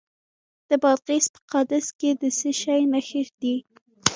د 0.69 0.71
بادغیس 0.83 1.25
په 1.33 1.39
قادس 1.51 1.85
کې 1.99 2.09
د 2.21 2.23
څه 2.37 2.49
شي 2.61 2.81
نښې 2.91 3.21
دي؟ 3.41 3.55